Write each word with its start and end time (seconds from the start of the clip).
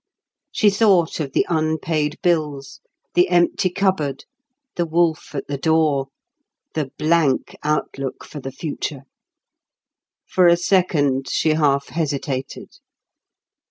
She 0.51 0.71
thought 0.71 1.19
of 1.19 1.33
the 1.33 1.45
unpaid 1.47 2.17
bills, 2.23 2.79
the 3.13 3.29
empty 3.29 3.69
cupboard, 3.69 4.25
the 4.75 4.87
wolf 4.87 5.35
at 5.35 5.45
the 5.45 5.59
door, 5.59 6.07
the 6.73 6.89
blank 6.97 7.55
outlook 7.61 8.23
for 8.25 8.39
the 8.39 8.51
future. 8.51 9.03
For 10.25 10.47
a 10.47 10.57
second, 10.57 11.29
she 11.29 11.49
half 11.49 11.89
hesitated. 11.89 12.79